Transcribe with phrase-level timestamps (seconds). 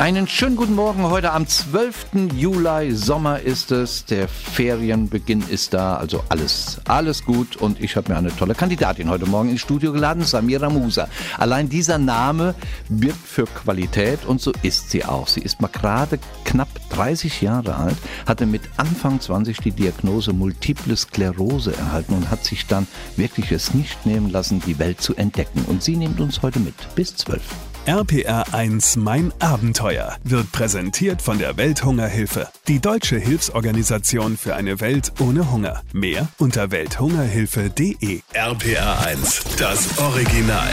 [0.00, 2.32] Einen schönen guten Morgen heute am 12.
[2.34, 2.90] Juli.
[2.92, 7.56] Sommer ist es, der Ferienbeginn ist da, also alles, alles gut.
[7.58, 11.06] Und ich habe mir eine tolle Kandidatin heute Morgen ins Studio geladen, Samira Musa.
[11.36, 12.54] Allein dieser Name
[12.88, 15.28] birgt für Qualität und so ist sie auch.
[15.28, 20.96] Sie ist mal gerade knapp 30 Jahre alt, hatte mit Anfang 20 die Diagnose Multiple
[20.96, 25.62] Sklerose erhalten und hat sich dann wirklich es nicht nehmen lassen, die Welt zu entdecken.
[25.66, 27.42] Und sie nimmt uns heute mit bis 12.
[27.86, 35.12] RPR 1 Mein Abenteuer wird präsentiert von der Welthungerhilfe, die deutsche Hilfsorganisation für eine Welt
[35.18, 35.80] ohne Hunger.
[35.92, 38.20] Mehr unter welthungerhilfe.de.
[38.34, 40.68] RPR 1, das Original.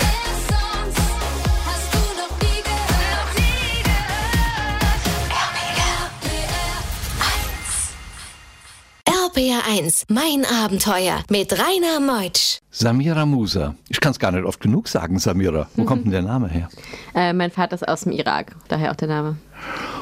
[9.38, 12.58] RPR1, mein Abenteuer mit Rainer Meutsch.
[12.72, 13.76] Samira Musa.
[13.88, 15.68] Ich kann es gar nicht oft genug sagen, Samira.
[15.76, 15.86] Wo mhm.
[15.86, 16.70] kommt denn der Name her?
[17.14, 19.38] Äh, mein Vater ist aus dem Irak, daher auch der Name.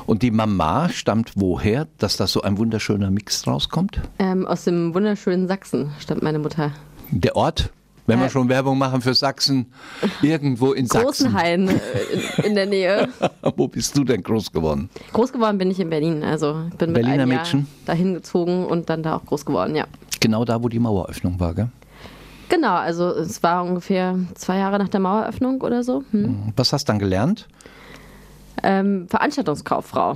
[0.05, 3.99] Und die Mama stammt woher, dass da so ein wunderschöner Mix rauskommt?
[4.19, 6.71] Ähm, aus dem wunderschönen Sachsen stammt meine Mutter.
[7.11, 7.71] Der Ort?
[8.07, 8.29] Wenn wir Äh.
[8.29, 9.67] schon Werbung machen für Sachsen,
[10.21, 11.05] irgendwo in Sachsen.
[11.05, 11.73] Großenhain äh,
[12.37, 13.09] in, in der Nähe.
[13.55, 14.89] Wo bist du denn groß geworden?
[15.13, 16.23] Groß geworden bin ich in Berlin.
[16.23, 17.59] Also ich bin Berliner mit einem Mädchen?
[17.61, 19.85] Jahr dahin gezogen und dann da auch groß geworden, ja.
[20.19, 21.69] Genau da, wo die Maueröffnung war, gell?
[22.49, 26.03] Genau, also es war ungefähr zwei Jahre nach der Maueröffnung oder so.
[26.11, 26.53] Hm.
[26.55, 27.47] Was hast du dann gelernt?
[28.63, 30.15] Ähm, Veranstaltungskauffrau.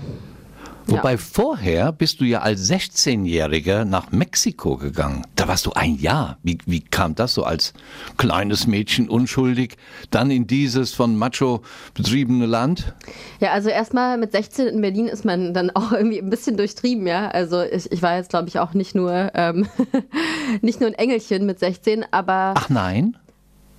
[0.92, 5.26] Wobei vorher bist du ja als 16-Jähriger nach Mexiko gegangen.
[5.36, 6.38] Da warst du ein Jahr.
[6.44, 7.74] Wie, wie kam das so als
[8.18, 9.78] kleines Mädchen unschuldig
[10.12, 11.62] dann in dieses von Macho
[11.94, 12.94] betriebene Land?
[13.40, 17.08] Ja, also erstmal mit 16 in Berlin ist man dann auch irgendwie ein bisschen durchtrieben,
[17.08, 17.30] ja.
[17.30, 19.68] Also ich, ich war jetzt, glaube ich, auch nicht nur, ähm,
[20.62, 23.18] nicht nur ein Engelchen mit 16, aber Ach nein?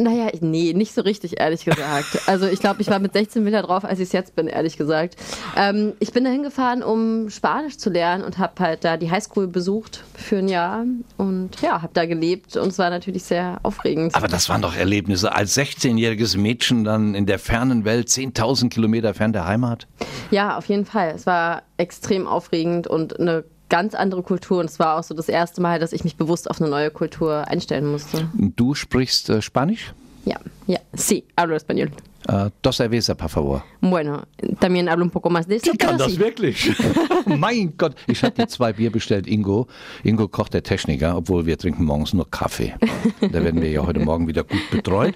[0.03, 2.23] Naja, nee, nicht so richtig, ehrlich gesagt.
[2.27, 4.77] Also ich glaube, ich war mit 16 wieder drauf, als ich es jetzt bin, ehrlich
[4.77, 5.17] gesagt.
[5.57, 9.47] Ähm, ich bin da hingefahren, um Spanisch zu lernen und habe halt da die Highschool
[9.47, 10.85] besucht für ein Jahr
[11.17, 14.15] und ja, habe da gelebt und es war natürlich sehr aufregend.
[14.15, 19.15] Aber das waren doch Erlebnisse als 16-jähriges Mädchen dann in der fernen Welt, 10.000 Kilometer
[19.15, 19.87] fern der Heimat.
[20.31, 21.13] Ja, auf jeden Fall.
[21.15, 24.61] Es war extrem aufregend und eine ganz andere Kultur.
[24.61, 26.91] Und es war auch so das erste Mal, dass ich mich bewusst auf eine neue
[26.91, 28.29] Kultur einstellen musste.
[28.35, 29.95] Du sprichst äh, Spanisch?
[30.27, 30.79] Ja, ja.
[30.93, 31.91] Sí, hablo español.
[32.29, 33.65] Äh, dos cerveza, por favor.
[33.81, 34.25] Bueno,
[34.61, 35.73] también hablo un poco más de eso.
[35.79, 36.19] pero sí.
[36.19, 36.71] wirklich?
[37.27, 37.97] mein Gott.
[38.07, 39.67] Ich habe die zwei Bier bestellt, Ingo.
[40.05, 42.75] Ingo kocht der Techniker, obwohl wir trinken morgens nur Kaffee.
[43.21, 45.15] Da werden wir ja heute Morgen wieder gut betreut.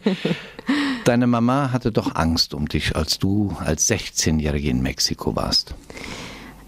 [1.05, 5.75] Deine Mama hatte doch Angst um dich, als du als 16-Jährige in Mexiko warst.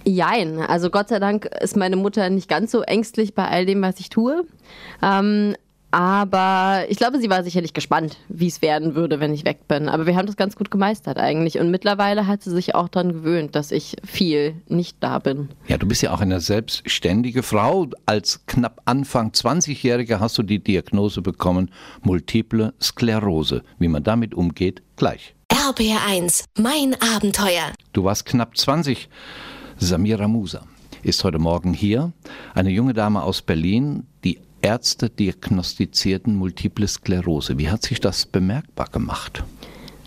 [0.07, 0.61] Jein.
[0.61, 3.99] Also Gott sei Dank ist meine Mutter nicht ganz so ängstlich bei all dem, was
[3.99, 4.45] ich tue.
[5.03, 5.55] Ähm,
[5.91, 9.89] aber ich glaube, sie war sicherlich gespannt, wie es werden würde, wenn ich weg bin.
[9.89, 11.59] Aber wir haben das ganz gut gemeistert eigentlich.
[11.59, 15.49] Und mittlerweile hat sie sich auch daran gewöhnt, dass ich viel nicht da bin.
[15.69, 17.87] Ja, du bist ja auch eine selbstständige Frau.
[18.05, 21.71] Als knapp Anfang 20-Jährige hast du die Diagnose bekommen,
[22.03, 23.63] multiple Sklerose.
[23.79, 25.35] Wie man damit umgeht, gleich.
[25.51, 27.73] RPR 1, mein Abenteuer.
[27.93, 29.09] Du warst knapp 20.
[29.79, 30.63] Samira Musa
[31.03, 32.13] ist heute Morgen hier.
[32.55, 34.05] Eine junge Dame aus Berlin.
[34.25, 37.59] Die Ärzte diagnostizierten multiple Sklerose.
[37.59, 39.45] Wie hat sich das bemerkbar gemacht?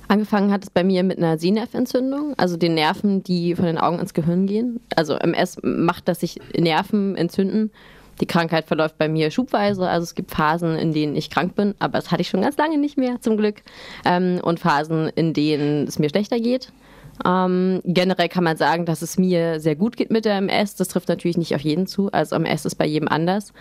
[0.08, 4.00] Angefangen hat es bei mir mit einer Sehnerventzündung, also den Nerven, die von den Augen
[4.00, 4.80] ins Gehirn gehen.
[4.96, 7.72] Also MS macht, dass sich Nerven entzünden.
[8.20, 11.76] Die Krankheit verläuft bei mir schubweise, also es gibt Phasen, in denen ich krank bin,
[11.80, 13.62] aber das hatte ich schon ganz lange nicht mehr, zum Glück.
[14.04, 16.74] Ähm, und Phasen, in denen es mir schlechter geht.
[17.26, 20.76] Ähm, generell kann man sagen, dass es mir sehr gut geht mit der MS.
[20.76, 22.12] Das trifft natürlich nicht auf jeden zu.
[22.12, 23.54] Also MS ist bei jedem anders.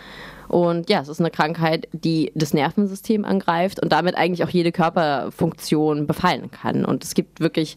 [0.48, 4.72] Und ja, es ist eine Krankheit, die das Nervensystem angreift und damit eigentlich auch jede
[4.72, 6.84] Körperfunktion befallen kann.
[6.84, 7.76] Und es gibt wirklich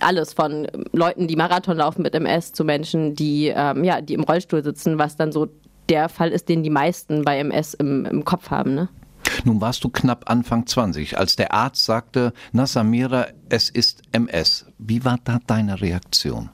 [0.00, 4.22] alles von Leuten, die Marathon laufen mit MS, zu Menschen, die, ähm, ja, die im
[4.22, 5.48] Rollstuhl sitzen, was dann so
[5.88, 8.74] der Fall ist, den die meisten bei MS im, im Kopf haben.
[8.74, 8.88] Ne?
[9.44, 14.66] Nun warst du knapp Anfang 20, als der Arzt sagte, na Samira, es ist MS.
[14.78, 16.50] Wie war da deine Reaktion?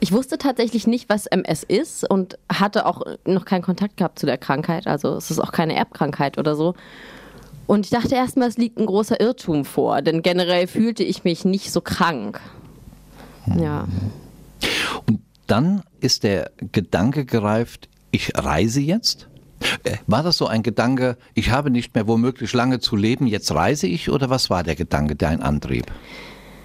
[0.00, 4.26] Ich wusste tatsächlich nicht, was MS ist und hatte auch noch keinen Kontakt gehabt zu
[4.26, 4.86] der Krankheit.
[4.86, 6.74] Also es ist auch keine Erbkrankheit oder so.
[7.66, 11.44] Und ich dachte erstmal, es liegt ein großer Irrtum vor, denn generell fühlte ich mich
[11.44, 12.40] nicht so krank.
[13.58, 13.86] Ja.
[15.06, 19.28] Und dann ist der Gedanke gereift, ich reise jetzt?
[19.84, 23.52] Äh, War das so ein Gedanke, ich habe nicht mehr womöglich lange zu leben, jetzt
[23.52, 24.10] reise ich?
[24.10, 25.86] Oder was war der Gedanke, dein Antrieb?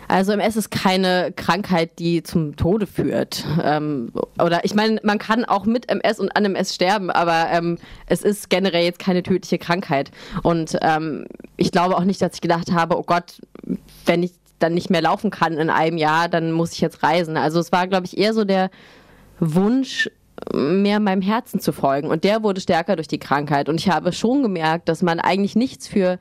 [0.10, 3.46] Also MS ist keine Krankheit, die zum Tode führt.
[3.64, 7.78] Ähm, oder ich meine, man kann auch mit MS und an MS sterben, aber ähm,
[8.08, 10.10] es ist generell jetzt keine tödliche Krankheit.
[10.42, 11.26] Und ähm,
[11.58, 13.40] ich glaube auch nicht, dass ich gedacht habe, oh Gott,
[14.08, 17.38] wenn ich dann nicht mehr laufen kann in einem Jahr, dann muss ich jetzt reisen.
[17.38, 18.72] Also es war, glaube ich, eher so der
[19.40, 20.10] Wunsch,
[20.54, 22.08] mehr meinem Herzen zu folgen.
[22.10, 23.70] Und der wurde stärker durch die Krankheit.
[23.70, 26.20] Und ich habe schon gemerkt, dass man eigentlich nichts für,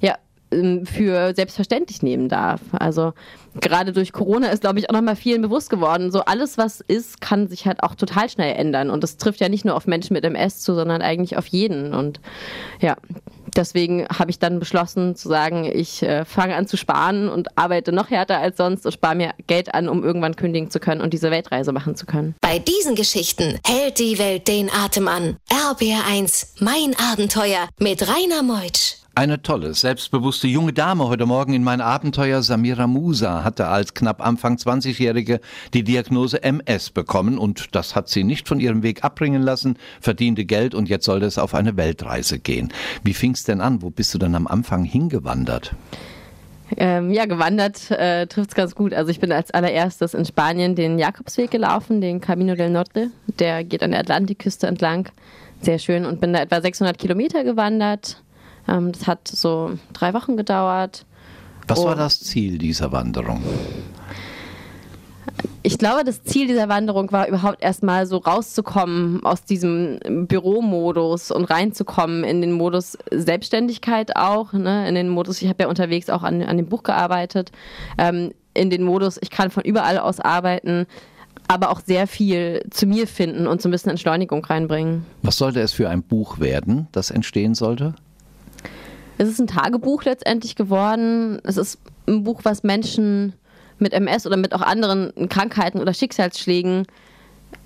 [0.00, 0.16] ja,
[0.50, 2.60] ähm, für selbstverständlich nehmen darf.
[2.72, 3.12] Also
[3.60, 6.10] gerade durch Corona ist, glaube ich, auch nochmal vielen bewusst geworden.
[6.10, 8.90] So alles, was ist, kann sich halt auch total schnell ändern.
[8.90, 11.94] Und das trifft ja nicht nur auf Menschen mit MS zu, sondern eigentlich auf jeden.
[11.94, 12.20] Und
[12.80, 12.96] ja,
[13.56, 17.92] deswegen habe ich dann beschlossen zu sagen, ich äh, fange an zu sparen und arbeite
[17.92, 21.12] noch härter als sonst und spare mir Geld an, um irgendwann kündigen zu können und
[21.12, 22.34] diese Weltreise machen zu können.
[22.40, 25.36] Bei diesen Geschichten hält die Welt den Atem an.
[25.50, 28.99] RBR1, mein Abenteuer mit Rainer Meutsch.
[29.16, 32.42] Eine tolle, selbstbewusste junge Dame heute Morgen in mein Abenteuer.
[32.42, 35.40] Samira Musa hatte als knapp Anfang 20-Jährige
[35.74, 40.44] die Diagnose MS bekommen und das hat sie nicht von ihrem Weg abbringen lassen, verdiente
[40.44, 42.72] Geld und jetzt sollte es auf eine Weltreise gehen.
[43.02, 43.82] Wie fing es denn an?
[43.82, 45.74] Wo bist du denn am Anfang hingewandert?
[46.76, 48.94] Ähm, ja, gewandert äh, trifft es ganz gut.
[48.94, 53.10] Also ich bin als allererstes in Spanien den Jakobsweg gelaufen, den Camino del Norte.
[53.40, 55.08] Der geht an der Atlantikküste entlang.
[55.60, 58.22] Sehr schön und bin da etwa 600 Kilometer gewandert
[58.68, 61.06] ähm, das hat so drei Wochen gedauert.
[61.68, 63.42] Was war das Ziel dieser Wanderung?
[65.62, 71.44] Ich glaube, das Ziel dieser Wanderung war überhaupt erstmal so rauszukommen aus diesem Büromodus und
[71.44, 74.88] reinzukommen in den Modus Selbstständigkeit auch, ne?
[74.88, 77.52] in den Modus, ich habe ja unterwegs auch an, an dem Buch gearbeitet,
[77.98, 80.86] ähm, in den Modus, ich kann von überall aus arbeiten,
[81.46, 85.04] aber auch sehr viel zu mir finden und so ein bisschen Entschleunigung reinbringen.
[85.22, 87.94] Was sollte es für ein Buch werden, das entstehen sollte?
[89.20, 91.40] Es ist ein Tagebuch letztendlich geworden.
[91.44, 91.78] Es ist
[92.08, 93.34] ein Buch, was Menschen
[93.78, 96.86] mit MS oder mit auch anderen Krankheiten oder Schicksalsschlägen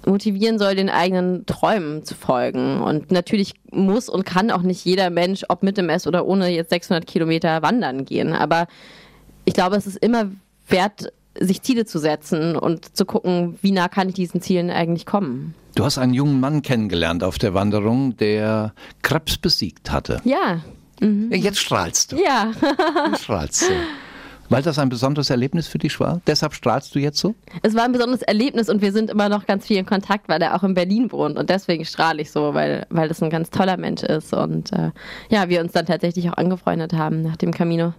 [0.05, 2.81] motivieren soll, den eigenen Träumen zu folgen.
[2.83, 6.71] Und natürlich muss und kann auch nicht jeder Mensch, ob mit MS oder ohne, jetzt
[6.71, 8.33] 600 Kilometer wandern gehen.
[8.33, 8.67] Aber
[9.45, 10.33] ich glaube, es ist immer
[10.67, 15.07] wert, sich Ziele zu setzen und zu gucken, wie nah kann ich diesen Zielen eigentlich
[15.07, 15.55] kommen.
[15.77, 20.21] Du hast einen jungen Mann kennengelernt auf der Wanderung, der Krebs besiegt hatte.
[20.25, 20.61] Ja,
[21.01, 21.33] Mhm.
[21.33, 22.17] Jetzt strahlst du.
[22.17, 22.53] Ja.
[23.11, 23.73] Jetzt strahlst du.
[24.51, 26.21] Weil das ein besonderes Erlebnis für dich war?
[26.27, 27.35] Deshalb strahlst du jetzt so?
[27.63, 30.43] Es war ein besonderes Erlebnis und wir sind immer noch ganz viel in Kontakt, weil
[30.43, 33.51] er auch in Berlin wohnt und deswegen strahle ich so, weil, weil das ein ganz
[33.51, 34.91] toller Mensch ist und äh,
[35.31, 37.95] ja, wir uns dann tatsächlich auch angefreundet haben nach dem Camino.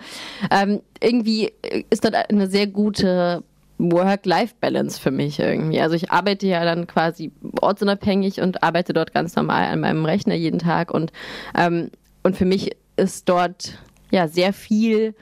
[0.50, 1.52] ähm, irgendwie
[1.90, 3.44] ist dort eine sehr gute
[3.80, 5.80] Work-Life-Balance für mich irgendwie.
[5.82, 10.36] Also ich arbeite ja dann quasi ortsunabhängig und arbeite dort ganz normal an meinem Rechner
[10.36, 11.12] jeden Tag und,
[11.56, 11.92] ähm,
[12.24, 13.78] und für mich ist dort
[14.10, 15.14] ja sehr viel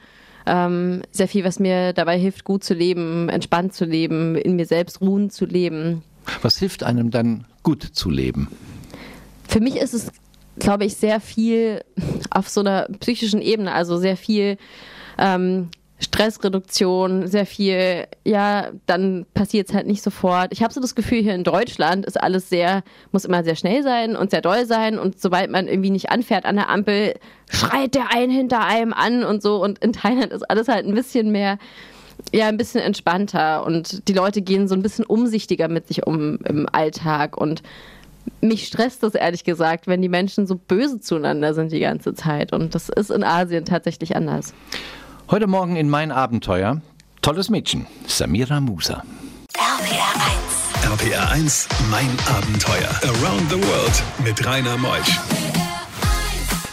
[0.46, 4.66] ähm, sehr viel, was mir dabei hilft, gut zu leben, entspannt zu leben, in mir
[4.66, 6.04] selbst ruhen zu leben.
[6.42, 8.48] Was hilft einem dann gut zu leben?
[9.56, 10.12] Für mich ist es,
[10.60, 11.82] glaube ich, sehr viel
[12.30, 14.58] auf so einer psychischen Ebene, also sehr viel
[15.18, 20.52] ähm, Stressreduktion, sehr viel, ja, dann passiert es halt nicht sofort.
[20.52, 22.84] Ich habe so das Gefühl, hier in Deutschland ist alles sehr,
[23.14, 26.44] muss immer sehr schnell sein und sehr doll sein und sobald man irgendwie nicht anfährt
[26.44, 27.14] an der Ampel,
[27.50, 30.96] schreit der einen hinter einem an und so und in Thailand ist alles halt ein
[30.96, 31.60] bisschen mehr,
[32.34, 36.40] ja, ein bisschen entspannter und die Leute gehen so ein bisschen umsichtiger mit sich um
[36.44, 37.64] im Alltag und
[38.42, 42.54] mich stresst das ehrlich gesagt, wenn die Menschen so böse zueinander sind die ganze Zeit.
[42.54, 44.54] Und das ist in Asien tatsächlich anders.
[45.30, 46.82] Heute Morgen in mein Abenteuer.
[47.22, 49.04] Tolles Mädchen, Samira Musa.
[49.56, 51.02] RPR 1.
[51.02, 52.90] RPR 1, mein Abenteuer.
[53.04, 55.20] Around the World mit Rainer Meusch.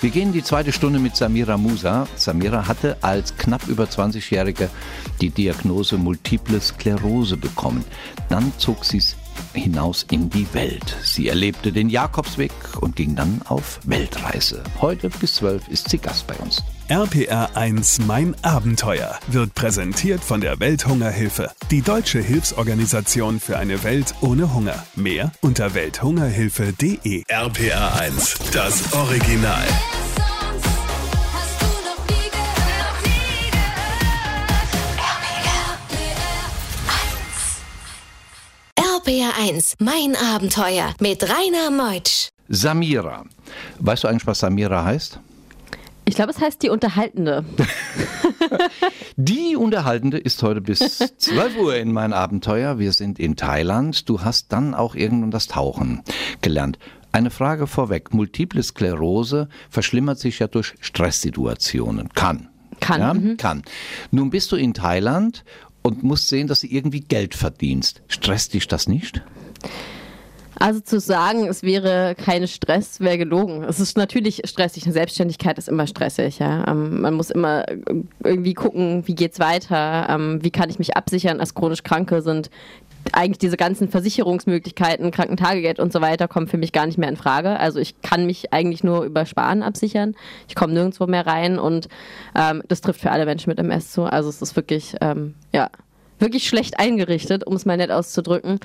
[0.03, 2.09] Wir gehen die zweite Stunde mit Samira Musa.
[2.17, 4.69] Samira hatte als knapp über 20-Jährige
[5.21, 7.85] die Diagnose Multiple Sklerose bekommen.
[8.29, 9.17] Dann zog sie es
[9.55, 10.97] hinaus in die Welt.
[11.03, 14.63] Sie erlebte den Jakobsweg und ging dann auf Weltreise.
[14.81, 16.63] Heute bis 12 ist sie Gast bei uns.
[16.89, 24.15] RPR 1 Mein Abenteuer wird präsentiert von der Welthungerhilfe, die deutsche Hilfsorganisation für eine Welt
[24.21, 24.85] ohne Hunger.
[24.95, 27.23] Mehr unter welthungerhilfe.de.
[27.29, 29.65] RPR 1, das Original.
[39.43, 42.29] 1, mein Abenteuer mit Rainer Meutsch.
[42.49, 43.25] Samira.
[43.81, 45.19] Weißt du eigentlich, was Samira heißt?
[46.05, 47.45] Ich glaube, es heißt die Unterhaltende.
[49.17, 52.79] Die Unterhaltende ist heute bis 12 Uhr in mein Abenteuer.
[52.79, 54.09] Wir sind in Thailand.
[54.09, 56.03] Du hast dann auch irgendwann das Tauchen
[56.41, 56.79] gelernt.
[57.11, 58.15] Eine Frage vorweg.
[58.15, 62.11] Multiple Sklerose verschlimmert sich ja durch Stresssituationen.
[62.11, 62.49] Kann.
[62.79, 63.37] Kann, Ja, mhm.
[63.39, 63.63] kann.
[64.13, 65.45] Nun bist du in Thailand
[65.83, 68.03] und musst sehen, dass du irgendwie Geld verdienst.
[68.09, 69.23] Stresst dich das nicht?
[70.59, 73.65] Also zu sagen, es wäre kein Stress, wäre gelogen.
[73.65, 74.85] Es ist natürlich stressig.
[74.85, 76.39] Eine Selbstständigkeit ist immer stressig.
[76.39, 76.69] Ja?
[76.69, 77.65] Ähm, man muss immer
[78.23, 82.51] irgendwie gucken, wie geht's weiter, ähm, wie kann ich mich absichern als chronisch Kranke sind
[83.11, 87.17] eigentlich diese ganzen Versicherungsmöglichkeiten, Krankentagegeld und so weiter kommen für mich gar nicht mehr in
[87.17, 87.59] Frage.
[87.59, 90.15] Also ich kann mich eigentlich nur über Sparen absichern.
[90.49, 91.89] Ich komme nirgendwo mehr rein und
[92.37, 94.05] ähm, das trifft für alle Menschen mit MS zu.
[94.05, 95.71] Also es ist wirklich, ähm, ja,
[96.19, 98.61] wirklich schlecht eingerichtet, um es mal nett auszudrücken.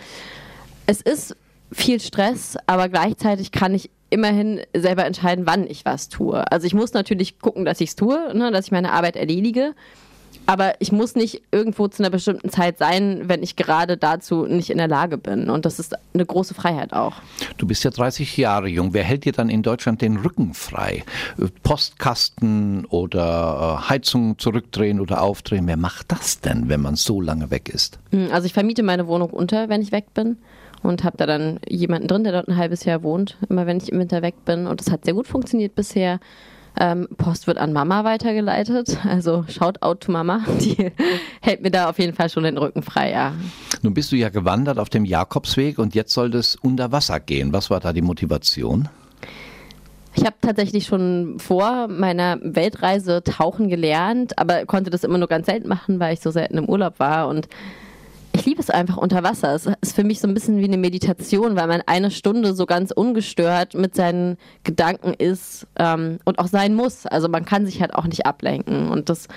[0.88, 1.36] Es ist
[1.72, 6.50] viel Stress, aber gleichzeitig kann ich immerhin selber entscheiden, wann ich was tue.
[6.50, 9.76] Also ich muss natürlich gucken, dass ich es tue, ne, dass ich meine Arbeit erledige.
[10.46, 14.70] Aber ich muss nicht irgendwo zu einer bestimmten Zeit sein, wenn ich gerade dazu nicht
[14.70, 15.50] in der Lage bin.
[15.50, 17.16] Und das ist eine große Freiheit auch.
[17.58, 18.94] Du bist ja 30 Jahre jung.
[18.94, 21.04] Wer hält dir dann in Deutschland den Rücken frei?
[21.64, 25.68] Postkasten oder äh, Heizung zurückdrehen oder aufdrehen?
[25.68, 28.00] Wer macht das denn, wenn man so lange weg ist?
[28.12, 30.38] Hm, Also ich vermiete meine Wohnung unter, wenn ich weg bin.
[30.84, 33.92] Und habe da dann jemanden drin, der dort ein halbes Jahr wohnt, immer wenn ich
[33.92, 34.68] im Winter weg bin.
[34.68, 36.20] Und das hat sehr gut funktioniert bisher.
[36.80, 39.00] Ähm, Post wird an Mama weitergeleitet.
[39.06, 40.46] Also Shoutout to Mama.
[40.62, 40.92] Die
[41.42, 43.34] hält mir da auf jeden Fall schon den Rücken frei, ja.
[43.82, 47.52] Nun bist du ja gewandert auf dem Jakobsweg und jetzt soll es unter Wasser gehen.
[47.54, 48.90] Was war da die Motivation?
[50.16, 55.46] Ich habe tatsächlich schon vor meiner Weltreise tauchen gelernt, aber konnte das immer nur ganz
[55.46, 57.28] selten machen, weil ich so selten im Urlaub war.
[57.28, 57.48] Und
[58.48, 59.54] liebe es einfach unter Wasser.
[59.54, 62.66] Es ist für mich so ein bisschen wie eine Meditation, weil man eine Stunde so
[62.66, 67.06] ganz ungestört mit seinen Gedanken ist ähm, und auch sein muss.
[67.06, 68.90] Also man kann sich halt auch nicht ablenken.
[68.90, 69.28] Und das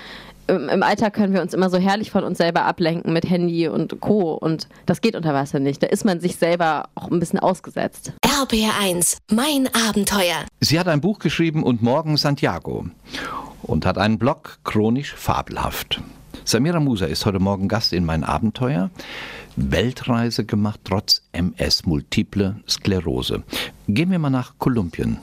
[0.47, 3.67] im im Alltag können wir uns immer so herrlich von uns selber ablenken mit Handy
[3.67, 4.31] und Co.
[4.33, 5.83] Und das geht unter Wasser nicht.
[5.83, 8.13] Da ist man sich selber auch ein bisschen ausgesetzt.
[8.25, 10.45] RPR 1, mein Abenteuer.
[10.61, 12.85] Sie hat ein Buch geschrieben und morgen Santiago
[13.61, 16.01] und hat einen Blog chronisch fabelhaft.
[16.51, 18.89] Samira Musa ist heute Morgen Gast in mein Abenteuer.
[19.55, 23.43] Weltreise gemacht trotz MS, multiple Sklerose.
[23.87, 25.19] Gehen wir mal nach Kolumbien.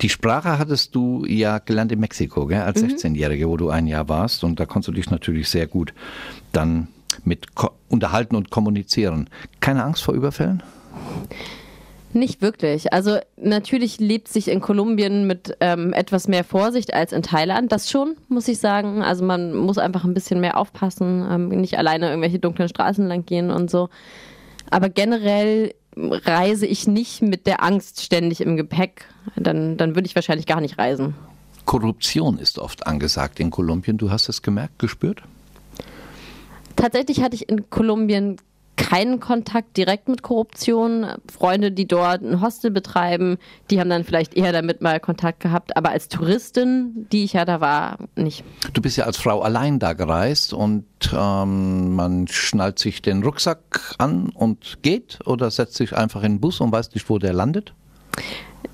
[0.00, 4.08] Die Sprache hattest du ja gelernt in Mexiko, gell, als 16-Jährige, wo du ein Jahr
[4.08, 4.42] warst.
[4.42, 5.94] Und da konntest du dich natürlich sehr gut
[6.50, 6.88] dann
[7.22, 7.46] mit
[7.88, 9.30] unterhalten und kommunizieren.
[9.60, 10.60] Keine Angst vor Überfällen?
[12.14, 12.92] Nicht wirklich.
[12.92, 17.72] Also natürlich lebt sich in Kolumbien mit ähm, etwas mehr Vorsicht als in Thailand.
[17.72, 19.02] Das schon, muss ich sagen.
[19.02, 23.26] Also man muss einfach ein bisschen mehr aufpassen, ähm, nicht alleine irgendwelche dunklen Straßen lang
[23.26, 23.88] gehen und so.
[24.70, 29.06] Aber generell reise ich nicht mit der Angst ständig im Gepäck.
[29.34, 31.16] Dann, dann würde ich wahrscheinlich gar nicht reisen.
[31.64, 33.98] Korruption ist oft angesagt in Kolumbien.
[33.98, 35.22] Du hast es gemerkt, gespürt?
[36.76, 38.36] Tatsächlich hatte ich in Kolumbien
[38.76, 41.06] keinen Kontakt direkt mit Korruption.
[41.32, 43.38] Freunde, die dort ein Hostel betreiben,
[43.70, 45.76] die haben dann vielleicht eher damit mal Kontakt gehabt.
[45.76, 48.42] Aber als Touristin, die ich ja da war, nicht.
[48.72, 50.84] Du bist ja als Frau allein da gereist und
[51.16, 56.40] ähm, man schnallt sich den Rucksack an und geht oder setzt sich einfach in den
[56.40, 57.74] Bus und weiß nicht, wo der landet?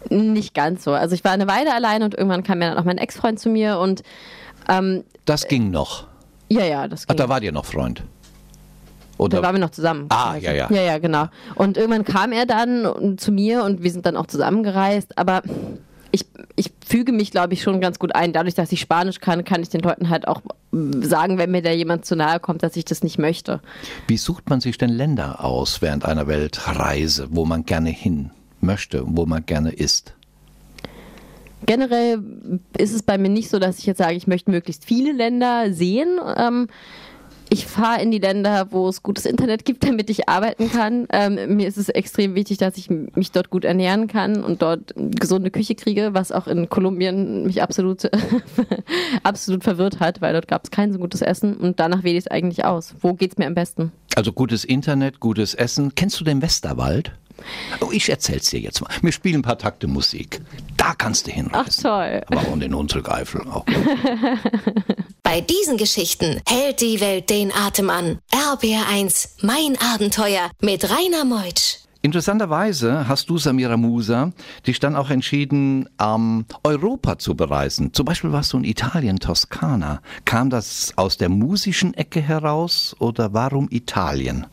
[0.09, 0.92] Nicht ganz so.
[0.92, 3.49] Also ich war eine Weile allein und irgendwann kam ja dann auch mein Ex-Freund zu
[3.50, 4.02] mir und
[4.69, 6.07] ähm, Das ging noch.
[6.49, 7.16] ja, ja, das Ach, ging.
[7.19, 8.02] da war dir noch Freund.
[9.29, 10.07] Da Oder waren wir noch zusammen.
[10.09, 10.69] Ah, ja, ja.
[10.71, 11.27] Ja, ja, genau.
[11.55, 15.19] Und irgendwann kam er dann zu mir und wir sind dann auch zusammengereist.
[15.19, 15.43] Aber
[16.12, 18.33] ich, ich füge mich, glaube ich, schon ganz gut ein.
[18.33, 21.71] Dadurch, dass ich Spanisch kann, kann ich den Leuten halt auch sagen, wenn mir da
[21.71, 23.61] jemand zu nahe kommt, dass ich das nicht möchte.
[24.07, 29.03] wie sucht man sich denn Länder aus während einer Weltreise, wo man gerne hin möchte,
[29.07, 30.15] wo man gerne isst?
[31.67, 32.23] Generell
[32.77, 35.73] ist es bei mir nicht so, dass ich jetzt sage, ich möchte möglichst viele Länder
[35.73, 36.19] sehen.
[36.37, 36.69] Ähm,
[37.50, 41.07] ich fahre in die Länder, wo es gutes Internet gibt, damit ich arbeiten kann.
[41.12, 44.95] Ähm, mir ist es extrem wichtig, dass ich mich dort gut ernähren kann und dort
[44.97, 48.09] gesunde Küche kriege, was auch in Kolumbien mich absolut,
[49.25, 52.25] absolut verwirrt hat, weil dort gab es kein so gutes Essen und danach wähle ich
[52.26, 52.95] es eigentlich aus.
[53.00, 53.90] Wo geht es mir am besten?
[54.14, 55.95] Also gutes Internet, gutes Essen.
[55.97, 57.12] Kennst du den Westerwald?
[57.80, 58.90] Oh, ich erzähl's dir jetzt mal.
[59.02, 60.40] Wir spielen ein paar Takte Musik.
[60.76, 61.66] Da kannst du hinreisen.
[61.68, 62.23] Ach toll.
[62.26, 63.64] Aber auch in den Hunsrück-Eifel auch.
[65.23, 68.18] Bei diesen Geschichten hält die Welt den Atem an.
[68.32, 71.80] RBR1, mein Abenteuer mit Rainer Meutsch.
[72.02, 74.32] Interessanterweise hast du, Samira Musa,
[74.66, 77.92] dich dann auch entschieden, ähm, Europa zu bereisen.
[77.92, 80.00] Zum Beispiel warst du in Italien, Toskana.
[80.25, 84.47] Kam das aus der musischen Ecke heraus oder warum Italien?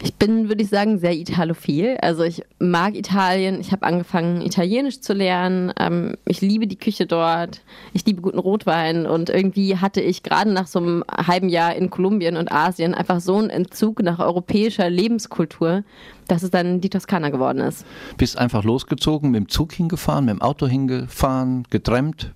[0.00, 1.96] Ich bin, würde ich sagen, sehr italophil.
[2.00, 3.60] Also ich mag Italien.
[3.60, 5.72] Ich habe angefangen, Italienisch zu lernen.
[5.78, 7.62] Ähm, ich liebe die Küche dort.
[7.92, 9.06] Ich liebe guten Rotwein.
[9.06, 13.20] Und irgendwie hatte ich gerade nach so einem halben Jahr in Kolumbien und Asien einfach
[13.20, 15.82] so einen Entzug nach europäischer Lebenskultur,
[16.28, 17.84] dass es dann die Toskana geworden ist.
[18.16, 22.34] Bist einfach losgezogen, mit dem Zug hingefahren, mit dem Auto hingefahren, getrennt?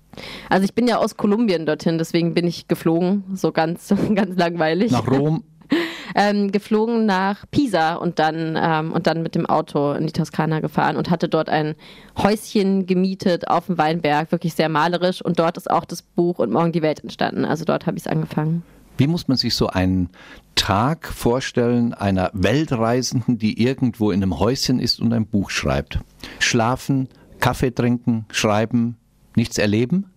[0.49, 4.91] Also ich bin ja aus Kolumbien dorthin, deswegen bin ich geflogen, so ganz, ganz langweilig.
[4.91, 5.43] Nach Rom?
[6.15, 10.59] Ähm, geflogen nach Pisa und dann, ähm, und dann mit dem Auto in die Toskana
[10.59, 11.75] gefahren und hatte dort ein
[12.17, 15.21] Häuschen gemietet auf dem Weinberg, wirklich sehr malerisch.
[15.21, 17.45] Und dort ist auch das Buch Und Morgen die Welt entstanden.
[17.45, 18.63] Also dort habe ich es angefangen.
[18.97, 20.09] Wie muss man sich so einen
[20.55, 25.99] Tag vorstellen einer Weltreisenden, die irgendwo in einem Häuschen ist und ein Buch schreibt?
[26.39, 28.97] Schlafen, Kaffee trinken, schreiben,
[29.35, 30.12] nichts erleben?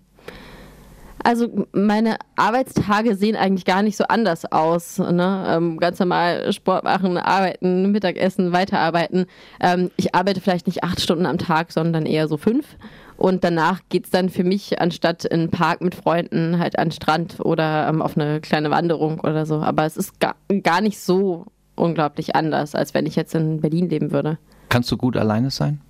[1.26, 4.98] Also meine Arbeitstage sehen eigentlich gar nicht so anders aus.
[4.98, 5.44] Ne?
[5.48, 9.26] Ähm, ganz normal Sport machen, arbeiten, Mittagessen, weiterarbeiten.
[9.58, 12.76] Ähm, ich arbeite vielleicht nicht acht Stunden am Tag, sondern eher so fünf.
[13.16, 16.90] Und danach geht es dann für mich, anstatt in einen Park mit Freunden, halt an
[16.90, 19.56] den Strand oder ähm, auf eine kleine Wanderung oder so.
[19.56, 23.88] Aber es ist gar, gar nicht so unglaublich anders, als wenn ich jetzt in Berlin
[23.88, 24.38] leben würde.
[24.68, 25.80] Kannst du gut alleine sein?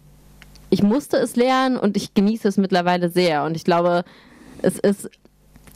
[0.70, 3.44] Ich musste es lernen und ich genieße es mittlerweile sehr.
[3.44, 4.02] Und ich glaube,
[4.62, 5.10] es ist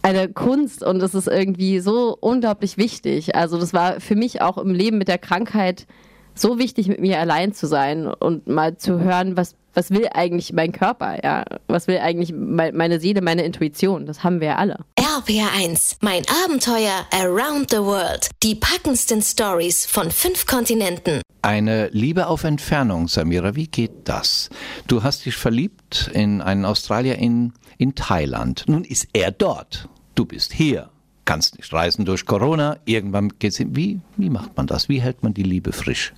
[0.02, 3.34] eine Kunst und es ist irgendwie so unglaublich wichtig.
[3.34, 5.86] Also das war für mich auch im Leben mit der Krankheit
[6.34, 10.52] so wichtig, mit mir allein zu sein und mal zu hören, was, was will eigentlich
[10.52, 11.44] mein Körper, ja?
[11.66, 14.06] Was will eigentlich meine Seele, meine Intuition?
[14.06, 14.78] Das haben wir ja alle.
[14.98, 18.30] RPR1, mein Abenteuer around the world.
[18.42, 21.20] Die packendsten Stories von fünf Kontinenten.
[21.42, 24.50] Eine Liebe auf Entfernung, Samira, wie geht das?
[24.86, 28.64] Du hast dich verliebt in einen Australier in in Thailand.
[28.68, 29.88] Nun ist er dort.
[30.14, 30.90] Du bist hier.
[31.24, 32.76] Kannst nicht reisen durch Corona.
[32.84, 33.74] Irgendwann geht's hin.
[33.74, 34.90] Wie, wie macht man das?
[34.90, 36.12] Wie hält man die Liebe frisch?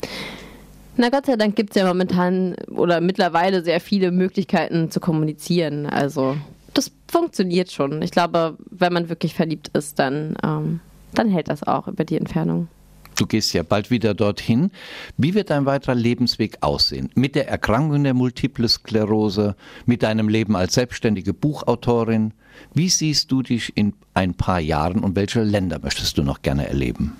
[0.97, 5.87] Na Gott sei Dank gibt es ja momentan oder mittlerweile sehr viele Möglichkeiten zu kommunizieren.
[5.87, 6.37] Also
[6.75, 8.03] das funktioniert schon.
[8.03, 10.81] Ich glaube, wenn man wirklich verliebt ist, dann, ähm,
[11.15, 12.67] dann hält das auch über die Entfernung.
[13.23, 14.73] Du gehst ja bald wieder dorthin.
[15.17, 17.09] Wie wird dein weiterer Lebensweg aussehen?
[17.15, 19.55] Mit der Erkrankung der Multiple Sklerose,
[19.87, 22.35] mit deinem Leben als selbstständige Buchautorin?
[22.75, 26.67] Wie siehst du dich in ein paar Jahren und welche Länder möchtest du noch gerne
[26.67, 27.17] erleben?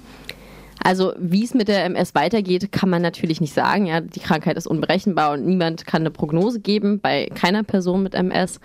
[0.83, 3.87] Also wie es mit der MS weitergeht, kann man natürlich nicht sagen.
[3.87, 8.15] Ja, die Krankheit ist unberechenbar und niemand kann eine Prognose geben bei keiner Person mit
[8.15, 8.59] MS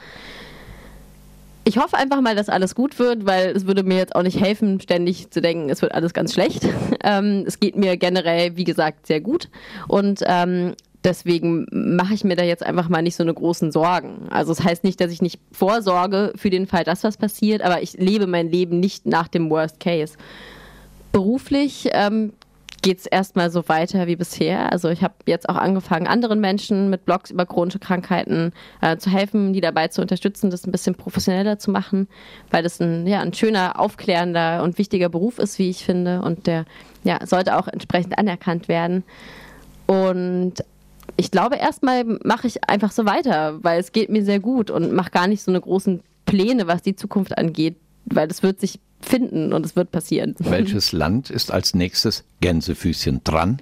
[1.68, 4.40] ich hoffe einfach mal, dass alles gut wird, weil es würde mir jetzt auch nicht
[4.40, 6.68] helfen, ständig zu denken, es wird alles ganz schlecht.
[7.04, 9.50] Ähm, es geht mir generell, wie gesagt, sehr gut.
[9.88, 14.28] Und ähm, deswegen mache ich mir da jetzt einfach mal nicht so eine großen Sorgen.
[14.30, 17.62] Also es das heißt nicht, dass ich nicht vorsorge für den Fall, dass was passiert,
[17.62, 20.18] aber ich lebe mein Leben nicht nach dem Worst Case.
[21.12, 22.34] Beruflich ähm,
[22.82, 24.72] geht es erstmal so weiter wie bisher.
[24.72, 29.10] Also ich habe jetzt auch angefangen, anderen Menschen mit Blogs über chronische Krankheiten äh, zu
[29.10, 32.08] helfen, die dabei zu unterstützen, das ein bisschen professioneller zu machen,
[32.52, 36.22] weil das ein, ja, ein schöner, aufklärender und wichtiger Beruf ist, wie ich finde.
[36.22, 36.66] Und der
[37.04, 39.04] ja, sollte auch entsprechend anerkannt werden.
[39.86, 40.56] Und
[41.16, 44.94] ich glaube, erstmal mache ich einfach so weiter, weil es geht mir sehr gut und
[44.94, 47.78] mache gar nicht so eine großen Pläne, was die Zukunft angeht,
[48.14, 50.36] weil das wird sich finden und es wird passieren.
[50.40, 53.62] Welches Land ist als nächstes Gänsefüßchen dran?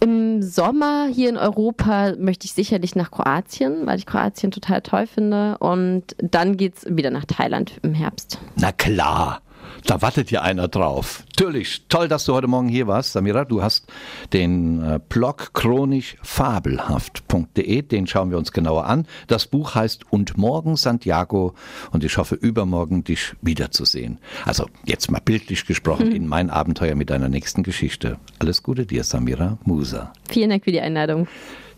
[0.00, 5.06] Im Sommer hier in Europa möchte ich sicherlich nach Kroatien, weil ich Kroatien total toll
[5.06, 5.58] finde.
[5.58, 8.38] Und dann geht es wieder nach Thailand im Herbst.
[8.56, 9.40] Na klar.
[9.84, 11.24] Da wartet ja einer drauf.
[11.28, 13.44] Natürlich, toll, dass du heute Morgen hier warst, Samira.
[13.44, 13.86] Du hast
[14.32, 19.06] den äh, Blog chronischfabelhaft.de, den schauen wir uns genauer an.
[19.26, 21.54] Das Buch heißt Und morgen Santiago
[21.92, 24.18] und ich hoffe übermorgen dich wiederzusehen.
[24.44, 26.16] Also jetzt mal bildlich gesprochen mhm.
[26.16, 28.18] in mein Abenteuer mit deiner nächsten Geschichte.
[28.38, 30.12] Alles Gute dir, Samira Musa.
[30.28, 31.28] Vielen Dank für die Einladung.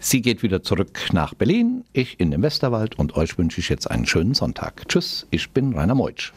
[0.01, 3.91] Sie geht wieder zurück nach Berlin, ich in den Westerwald und euch wünsche ich jetzt
[3.91, 4.89] einen schönen Sonntag.
[4.89, 6.33] Tschüss, ich bin Rainer Meutsch.